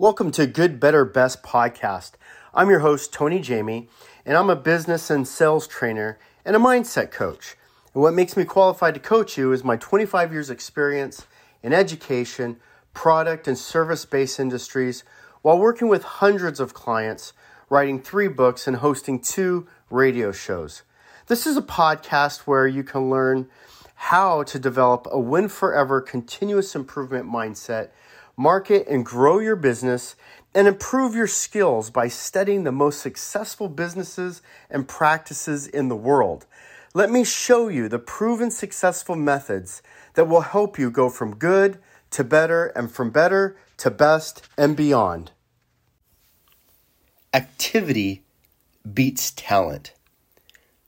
[0.00, 2.12] Welcome to Good, Better, Best podcast.
[2.54, 3.90] I'm your host, Tony Jamie,
[4.24, 7.54] and I'm a business and sales trainer and a mindset coach.
[7.92, 11.26] And what makes me qualified to coach you is my 25 years' experience
[11.62, 12.56] in education,
[12.94, 15.04] product, and service based industries
[15.42, 17.34] while working with hundreds of clients,
[17.68, 20.80] writing three books, and hosting two radio shows.
[21.26, 23.50] This is a podcast where you can learn
[23.94, 27.90] how to develop a win forever continuous improvement mindset
[28.40, 30.16] market and grow your business,
[30.54, 36.46] and improve your skills by studying the most successful businesses and practices in the world.
[36.94, 39.82] Let me show you the proven successful methods
[40.14, 41.78] that will help you go from good
[42.10, 45.30] to better and from better to best and beyond.
[47.32, 48.24] Activity
[48.92, 49.92] beats talent.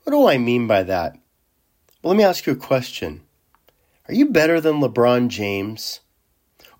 [0.02, 1.12] What do I mean by that?
[2.02, 3.20] Well, let me ask you a question.
[4.08, 6.00] Are you better than LeBron James?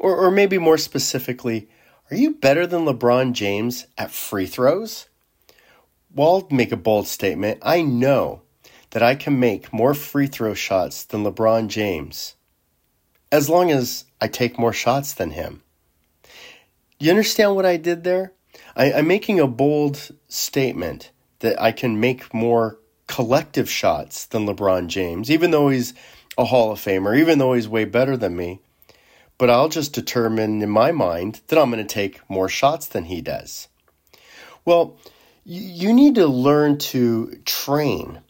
[0.02, 1.69] Or, or maybe more specifically,
[2.11, 5.09] are you better than LeBron James at free throws?
[6.12, 7.61] Well, I'll make a bold statement.
[7.62, 8.42] I know
[8.91, 12.34] that I can make more free throw shots than LeBron James
[13.31, 15.62] as long as I take more shots than him.
[16.98, 18.33] You understand what I did there?
[18.75, 24.89] I, am making a bold statement that I can make more collective shots than LeBron
[24.89, 25.94] James, even though he's
[26.37, 28.61] a Hall of Famer, even though he's way better than me
[29.43, 33.07] but I'll just determine in my mind that I'm going to take more shots than
[33.07, 33.67] he does.
[34.65, 34.97] Well,
[35.45, 38.21] you need to learn to train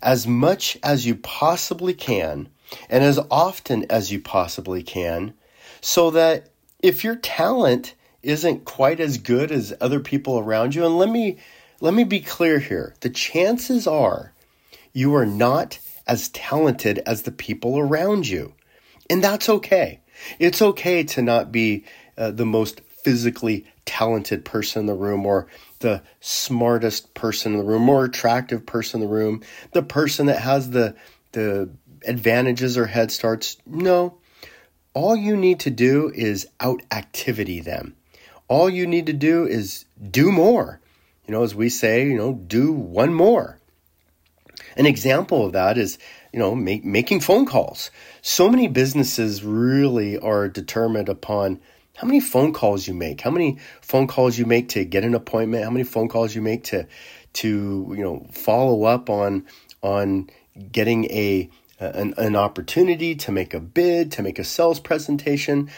[0.00, 2.48] as much as you possibly can
[2.88, 5.34] and as often as you possibly can
[5.82, 6.48] so that
[6.82, 11.36] if your talent isn't quite as good as other people around you and let me
[11.82, 14.32] let me be clear here the chances are
[14.94, 18.54] you are not as talented as the people around you
[19.10, 20.00] and that's okay
[20.38, 21.84] it's okay to not be
[22.16, 25.48] uh, the most physically talented person in the room or
[25.80, 29.42] the smartest person in the room, more attractive person in the room,
[29.72, 30.94] the person that has the
[31.32, 31.70] the
[32.06, 33.56] advantages or head starts.
[33.66, 34.18] No.
[34.94, 37.96] All you need to do is out activity them.
[38.48, 40.80] All you need to do is do more.
[41.26, 43.58] You know, as we say, you know, do one more.
[44.76, 45.98] An example of that is
[46.32, 47.90] you know, make, making phone calls.
[48.22, 51.60] So many businesses really are determined upon
[51.96, 55.14] how many phone calls you make, how many phone calls you make to get an
[55.14, 56.86] appointment, how many phone calls you make to
[57.34, 59.44] to you know follow up on
[59.82, 60.28] on
[60.70, 65.70] getting a an, an opportunity to make a bid, to make a sales presentation,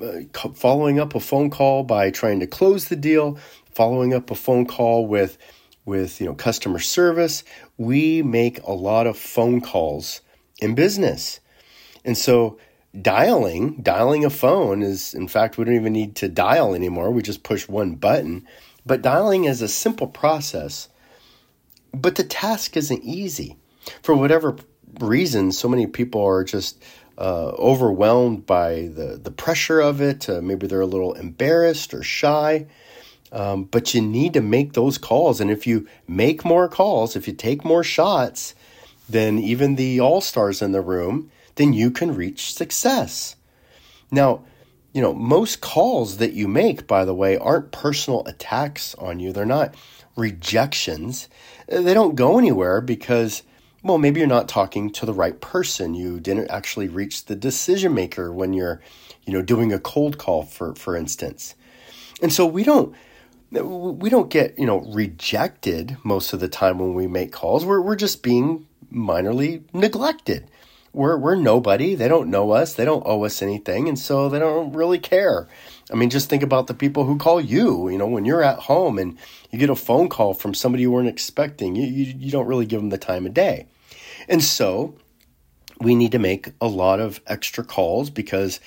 [0.00, 0.20] uh,
[0.54, 3.38] following up a phone call by trying to close the deal,
[3.70, 5.38] following up a phone call with
[5.84, 7.42] with you know customer service
[7.76, 10.20] we make a lot of phone calls
[10.60, 11.40] in business.
[12.04, 12.58] And so
[13.00, 17.10] dialing dialing a phone is in fact we don't even need to dial anymore.
[17.10, 18.46] We just push one button.
[18.84, 20.88] But dialing is a simple process
[21.94, 23.58] but the task isn't easy.
[24.02, 24.56] For whatever
[25.00, 26.82] reason so many people are just
[27.18, 32.02] uh, overwhelmed by the, the pressure of it uh, maybe they're a little embarrassed or
[32.02, 32.66] shy
[33.32, 35.40] um, but you need to make those calls.
[35.40, 38.54] And if you make more calls, if you take more shots
[39.08, 43.36] than even the all stars in the room, then you can reach success.
[44.10, 44.44] Now,
[44.92, 49.32] you know, most calls that you make, by the way, aren't personal attacks on you.
[49.32, 49.74] They're not
[50.14, 51.28] rejections.
[51.66, 53.42] They don't go anywhere because,
[53.82, 55.94] well, maybe you're not talking to the right person.
[55.94, 58.82] You didn't actually reach the decision maker when you're,
[59.24, 61.54] you know, doing a cold call, for, for instance.
[62.20, 62.94] And so we don't
[63.60, 67.64] we don't get you know rejected most of the time when we make calls.
[67.64, 70.48] We're we're just being minorly neglected.
[70.92, 71.94] We're we're nobody.
[71.94, 72.74] They don't know us.
[72.74, 75.48] They don't owe us anything, and so they don't really care.
[75.90, 77.88] I mean, just think about the people who call you.
[77.88, 79.18] You know, when you're at home and
[79.50, 82.66] you get a phone call from somebody you weren't expecting, you you, you don't really
[82.66, 83.66] give them the time of day,
[84.28, 84.96] and so
[85.80, 88.60] we need to make a lot of extra calls because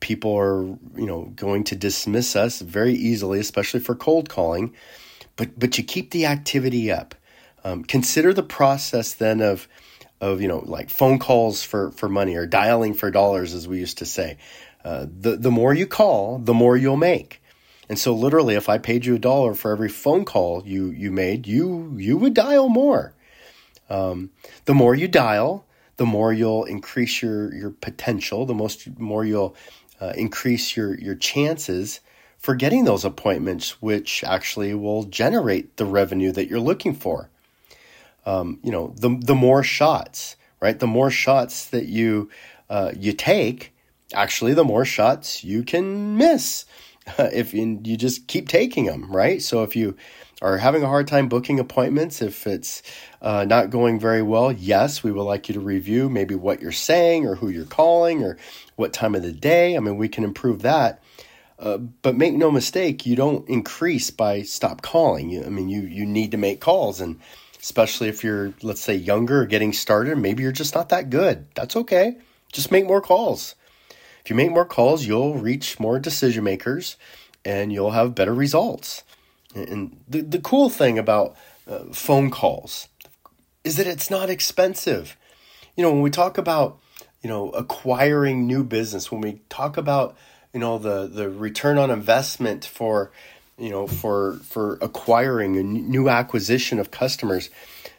[0.00, 4.74] people are you know going to dismiss us very easily, especially for cold calling.
[5.36, 7.14] But but you keep the activity up.
[7.64, 9.68] Um, consider the process then of
[10.20, 13.78] of you know like phone calls for for money or dialing for dollars, as we
[13.78, 14.38] used to say.
[14.84, 17.42] Uh, the the more you call, the more you'll make.
[17.88, 21.10] And so literally, if I paid you a dollar for every phone call you you
[21.10, 23.14] made, you you would dial more.
[23.90, 24.30] Um,
[24.66, 25.66] the more you dial,
[25.98, 28.46] the more you'll increase your your potential.
[28.46, 29.54] The most more you'll
[30.00, 32.00] uh, increase your your chances
[32.38, 37.28] for getting those appointments, which actually will generate the revenue that you're looking for.
[38.24, 40.78] Um, you know, the the more shots, right?
[40.78, 42.30] The more shots that you
[42.70, 43.74] uh, you take,
[44.14, 46.64] actually, the more shots you can miss.
[47.18, 49.40] if you, you just keep taking them, right?
[49.42, 49.96] So if you
[50.40, 52.82] are having a hard time booking appointments, if it's
[53.20, 56.70] uh, not going very well, yes, we would like you to review maybe what you're
[56.72, 58.38] saying or who you're calling or
[58.76, 59.76] what time of the day.
[59.76, 61.02] I mean, we can improve that.
[61.58, 65.28] Uh, but make no mistake, you don't increase by stop calling.
[65.30, 67.18] You, I mean, you you need to make calls, and
[67.60, 71.46] especially if you're, let's say, younger or getting started, maybe you're just not that good.
[71.56, 72.16] That's okay.
[72.52, 73.56] Just make more calls.
[74.22, 76.96] If you make more calls, you'll reach more decision makers,
[77.44, 79.02] and you'll have better results.
[79.54, 81.36] And the, the cool thing about
[81.68, 82.88] uh, phone calls
[83.64, 85.16] is that it's not expensive.
[85.76, 86.78] You know, when we talk about,
[87.22, 90.16] you know, acquiring new business, when we talk about,
[90.52, 93.10] you know, the, the return on investment for,
[93.58, 97.50] you know, for, for acquiring a new acquisition of customers,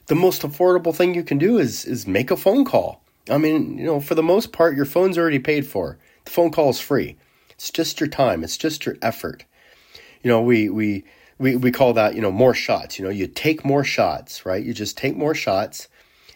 [0.07, 3.01] the most affordable thing you can do is, is make a phone call.
[3.29, 5.97] I mean, you know, for the most part, your phone's already paid for.
[6.25, 7.15] The phone call is free.
[7.51, 8.43] It's just your time.
[8.43, 9.45] It's just your effort.
[10.23, 11.03] You know, we, we,
[11.39, 12.99] we, we call that, you know, more shots.
[12.99, 14.63] You know, you take more shots, right?
[14.63, 15.87] You just take more shots.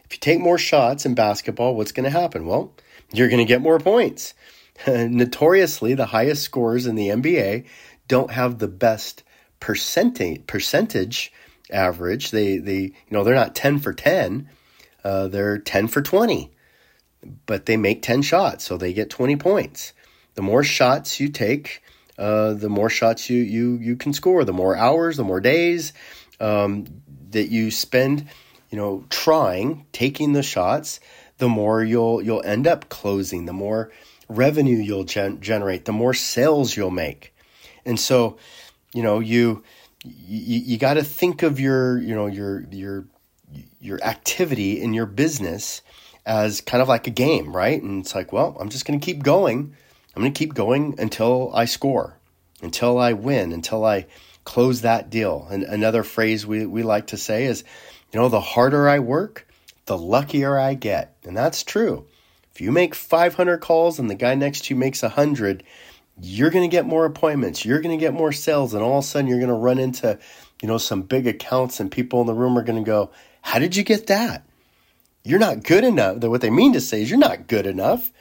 [0.05, 2.45] If you take more shots in basketball, what's going to happen?
[2.45, 2.73] Well,
[3.11, 4.33] you're going to get more points.
[4.87, 7.65] Notoriously, the highest scores in the NBA
[8.07, 9.23] don't have the best
[9.59, 11.31] percentage percentage
[11.71, 12.31] average.
[12.31, 14.49] They they you know they're not ten for ten,
[15.03, 16.51] uh, they're ten for twenty,
[17.45, 19.93] but they make ten shots, so they get twenty points.
[20.35, 21.83] The more shots you take,
[22.17, 25.93] uh, the more shots you you you can score, the more hours, the more days
[26.39, 26.85] um,
[27.31, 28.27] that you spend,
[28.69, 30.99] you know, trying, taking the shots,
[31.37, 33.91] the more you'll you'll end up closing, the more
[34.29, 37.33] revenue you'll gen- generate, the more sales you'll make,
[37.85, 38.37] and so,
[38.93, 39.63] you know, you
[40.03, 43.05] you, you got to think of your you know your your
[43.79, 45.81] your activity in your business
[46.25, 47.81] as kind of like a game, right?
[47.81, 49.75] And it's like, well, I'm just going to keep going
[50.15, 52.17] I'm going to keep going until I score,
[52.61, 54.05] until I win, until I
[54.45, 55.47] close that deal.
[55.49, 57.63] And another phrase we, we like to say is,
[58.11, 59.47] you know, the harder I work,
[59.85, 61.15] the luckier I get.
[61.23, 62.05] And that's true.
[62.53, 65.63] If you make 500 calls and the guy next to you makes 100,
[66.21, 67.65] you're going to get more appointments.
[67.65, 68.75] You're going to get more sales.
[68.75, 70.19] And all of a sudden, you're going to run into,
[70.61, 73.09] you know, some big accounts, and people in the room are going to go,
[73.41, 74.45] How did you get that?
[75.23, 76.17] You're not good enough.
[76.17, 78.11] What they mean to say is, You're not good enough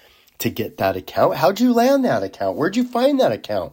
[0.43, 1.37] to get that account.
[1.37, 2.57] How'd you land that account?
[2.57, 3.73] Where'd you find that account?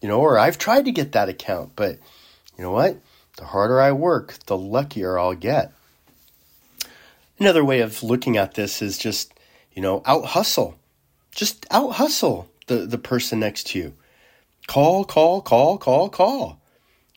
[0.00, 1.98] You know, or I've tried to get that account, but
[2.56, 2.98] you know what?
[3.36, 5.72] The harder I work, the luckier I'll get.
[7.38, 9.34] Another way of looking at this is just,
[9.72, 10.78] you know, out hustle.
[11.34, 13.94] Just out hustle the, the person next to you.
[14.68, 16.60] Call, call, call, call, call.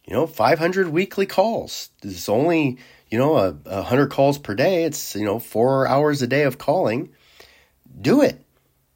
[0.06, 1.90] You know, 500 weekly calls.
[2.02, 2.78] It's only,
[3.10, 4.86] you know, a, a 100 calls per day.
[4.86, 7.10] It's, you know, four hours a day of calling.
[8.02, 8.44] Do it.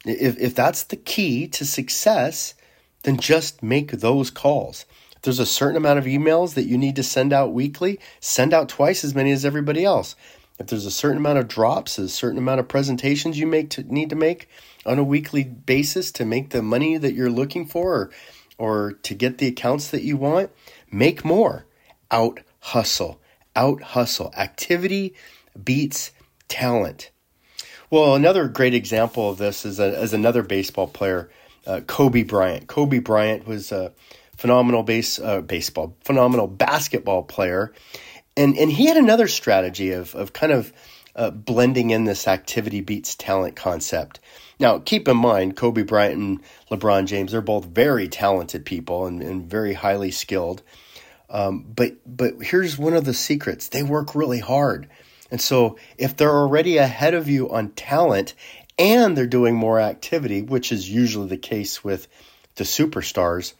[0.04, 2.54] If, if that's the key to success,
[3.02, 4.84] then just make those calls.
[5.16, 8.52] If there's a certain amount of emails that you need to send out weekly, send
[8.52, 10.16] out twice as many as everybody else.
[10.58, 13.82] If there's a certain amount of drops, a certain amount of presentations you make to,
[13.82, 14.48] need to make
[14.84, 18.10] on a weekly basis to make the money that you're looking for or,
[18.58, 20.50] or to get the accounts that you want,
[20.90, 21.66] make more.
[22.10, 23.20] Out hustle.
[23.56, 24.32] Out hustle.
[24.36, 25.14] Activity
[25.64, 26.10] beats
[26.48, 27.11] talent.
[27.92, 31.28] Well, another great example of this is, a, is another baseball player,
[31.66, 32.66] uh, Kobe Bryant.
[32.66, 33.92] Kobe Bryant was a
[34.34, 37.70] phenomenal base uh, baseball, phenomenal basketball player,
[38.34, 40.72] and and he had another strategy of of kind of
[41.16, 44.20] uh, blending in this activity beats talent concept.
[44.58, 46.40] Now, keep in mind, Kobe Bryant and
[46.70, 50.62] LeBron James, they're both very talented people and, and very highly skilled.
[51.28, 54.88] Um, but but here's one of the secrets: they work really hard.
[55.32, 58.34] And so if they're already ahead of you on talent
[58.78, 62.06] and they're doing more activity, which is usually the case with
[62.56, 63.54] the superstars,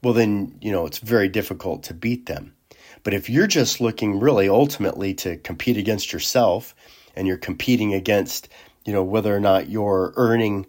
[0.00, 2.54] well, then, you know, it's very difficult to beat them.
[3.02, 6.72] But if you're just looking really ultimately to compete against yourself
[7.16, 8.48] and you're competing against,
[8.84, 10.66] you know, whether or not you're earning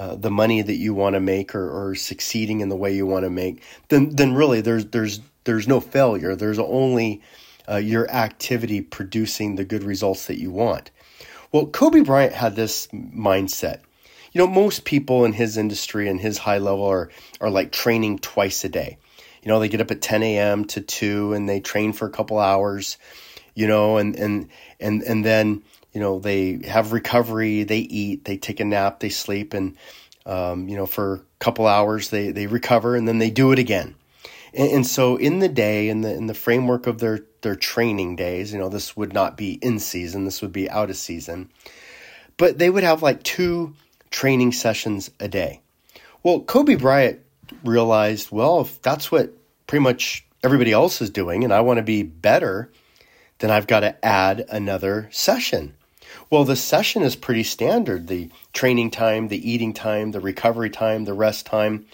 [0.00, 3.06] uh, the money that you want to make or, or succeeding in the way you
[3.06, 6.34] want to make, then then really there's there's there's no failure.
[6.34, 7.22] There's only
[7.68, 10.90] uh, your activity producing the good results that you want.
[11.52, 13.80] Well, Kobe Bryant had this mindset.
[14.32, 18.20] You know, most people in his industry and his high level are, are like training
[18.20, 18.96] twice a day.
[19.42, 20.64] You know, they get up at 10 a.m.
[20.66, 22.96] to 2 and they train for a couple hours,
[23.54, 24.48] you know, and, and,
[24.80, 29.10] and, and then, you know, they have recovery, they eat, they take a nap, they
[29.10, 29.76] sleep, and,
[30.24, 33.58] um, you know, for a couple hours they, they recover and then they do it
[33.58, 33.94] again.
[34.54, 38.16] And, and so in the day, in the, in the framework of their their training
[38.16, 38.52] days.
[38.52, 41.50] You know, this would not be in season, this would be out of season.
[42.36, 43.74] But they would have like two
[44.10, 45.60] training sessions a day.
[46.22, 47.20] Well, Kobe Bryant
[47.64, 49.32] realized, well, if that's what
[49.66, 52.70] pretty much everybody else is doing and I want to be better,
[53.38, 55.74] then I've got to add another session.
[56.30, 61.04] Well, the session is pretty standard the training time, the eating time, the recovery time,
[61.04, 61.86] the rest time.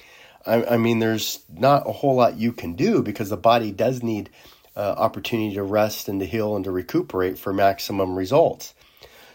[0.47, 4.02] I, I mean, there's not a whole lot you can do because the body does
[4.02, 4.31] need
[4.78, 8.75] uh, opportunity to rest and to heal and to recuperate for maximum results.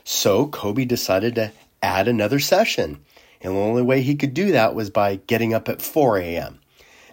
[0.05, 3.03] So Kobe decided to add another session.
[3.41, 6.59] And the only way he could do that was by getting up at 4 a.m.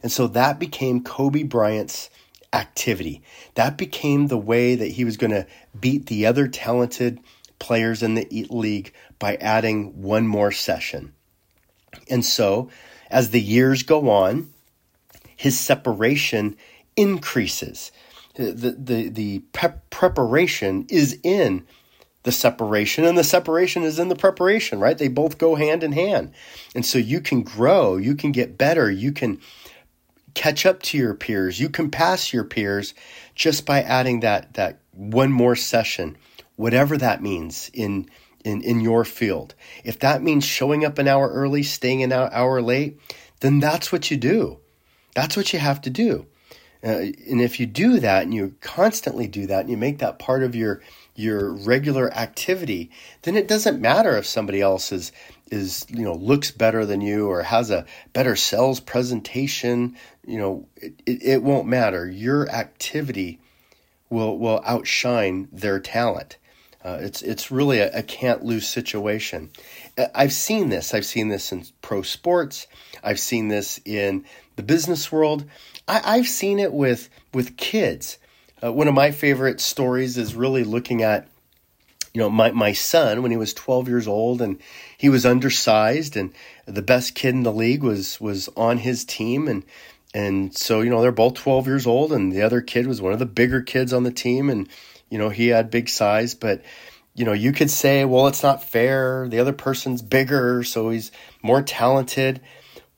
[0.03, 2.09] And so that became Kobe Bryant's
[2.53, 3.21] activity.
[3.55, 5.47] That became the way that he was going to
[5.79, 7.19] beat the other talented
[7.59, 11.13] players in the league by adding one more session.
[12.09, 12.71] And so,
[13.11, 14.51] as the years go on,
[15.37, 16.57] his separation
[16.97, 17.91] increases.
[18.41, 21.67] The, the, the preparation is in
[22.23, 24.97] the separation, and the separation is in the preparation, right?
[24.97, 26.33] They both go hand in hand.
[26.75, 29.41] And so you can grow, you can get better, you can
[30.35, 32.95] catch up to your peers, you can pass your peers
[33.35, 36.17] just by adding that, that one more session,
[36.57, 38.09] whatever that means in,
[38.45, 39.55] in, in your field.
[39.85, 42.99] If that means showing up an hour early, staying an hour late,
[43.41, 44.61] then that's what you do.
[45.15, 46.27] That's what you have to do.
[46.83, 50.19] Uh, and if you do that and you constantly do that and you make that
[50.19, 50.81] part of your
[51.15, 52.91] your regular activity,
[53.23, 55.13] then it doesn't matter if somebody else is
[55.51, 59.97] is you know looks better than you or has a better sales presentation.
[60.27, 62.09] You know, it, it, it won't matter.
[62.09, 63.41] Your activity
[64.09, 66.39] will will outshine their talent.
[66.83, 69.51] Uh, it's it's really a, a can't lose situation.
[69.99, 70.95] Uh, I've seen this.
[70.95, 72.67] I've seen this in pro sports.
[73.03, 74.25] I've seen this in
[74.61, 75.45] the business world.
[75.89, 78.19] I, have seen it with with kids.
[78.63, 81.27] Uh, one of my favorite stories is really looking at,
[82.13, 84.61] you know, my, my son when he was 12 years old and
[84.99, 86.35] he was undersized and
[86.67, 89.65] the best kid in the league was was on his team and
[90.13, 93.15] and so you know they're both 12 years old and the other kid was one
[93.15, 94.69] of the bigger kids on the team and
[95.09, 96.63] you know he had big size but
[97.15, 101.11] you know you could say well it's not fair the other person's bigger so he's
[101.43, 102.41] more talented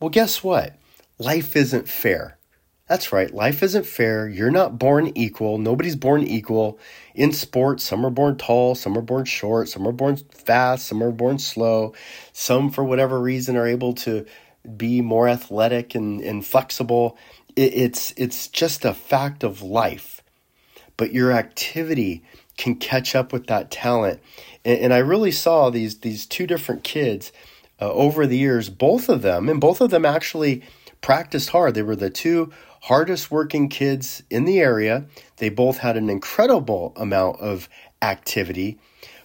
[0.00, 0.76] well guess what
[1.24, 2.38] life isn't fair
[2.92, 3.32] that's right.
[3.32, 4.28] Life isn't fair.
[4.28, 5.56] You're not born equal.
[5.56, 6.78] Nobody's born equal.
[7.14, 11.02] In sports, some are born tall, some are born short, some are born fast, some
[11.02, 11.94] are born slow.
[12.34, 14.26] Some, for whatever reason, are able to
[14.76, 17.16] be more athletic and, and flexible.
[17.56, 20.20] It, it's, it's just a fact of life.
[20.98, 22.22] But your activity
[22.58, 24.20] can catch up with that talent.
[24.66, 27.32] And, and I really saw these, these two different kids
[27.80, 30.62] uh, over the years, both of them, and both of them actually
[31.02, 31.74] practiced hard.
[31.74, 35.04] They were the two hardest working kids in the area.
[35.36, 37.68] They both had an incredible amount of
[38.00, 38.78] activity,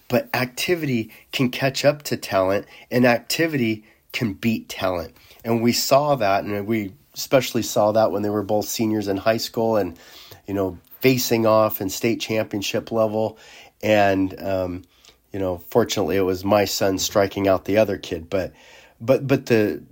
[0.10, 5.16] but activity can catch up to talent and activity can beat talent.
[5.44, 9.18] And we saw that, and we especially saw that when they were both seniors in
[9.18, 9.98] high school and,
[10.46, 13.38] you know, facing off in state championship level.
[13.82, 14.84] And, um,
[15.32, 18.30] you know, fortunately, it was my son striking out the other kid.
[18.30, 18.54] But,
[19.00, 19.84] but, but the,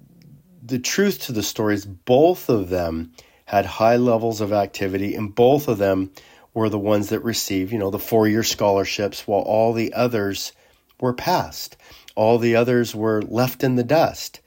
[0.65, 3.11] the truth to the story is both of them
[3.45, 6.11] had high levels of activity, and both of them
[6.53, 10.53] were the ones that received, you know, the four year scholarships, while all the others
[10.99, 11.77] were passed.
[12.15, 14.39] All the others were left in the dust.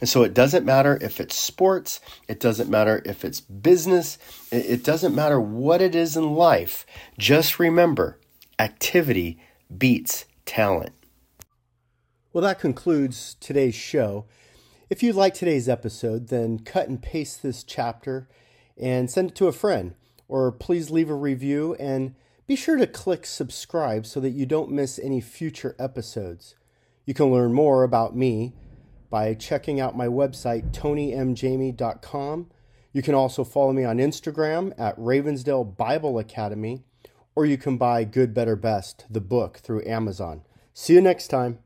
[0.00, 4.18] And so it doesn't matter if it's sports, it doesn't matter if it's business,
[4.50, 6.86] it doesn't matter what it is in life.
[7.18, 8.18] Just remember
[8.58, 9.38] activity
[9.76, 10.92] beats talent.
[12.32, 14.26] Well, that concludes today's show.
[14.88, 18.28] If you like today's episode, then cut and paste this chapter
[18.78, 19.94] and send it to a friend.
[20.28, 22.14] Or please leave a review and
[22.46, 26.54] be sure to click subscribe so that you don't miss any future episodes.
[27.04, 28.54] You can learn more about me
[29.10, 32.50] by checking out my website, tonymjamie.com.
[32.92, 36.84] You can also follow me on Instagram at Ravensdale Bible Academy,
[37.34, 40.42] or you can buy Good, Better, Best, the book, through Amazon.
[40.74, 41.58] See you next time.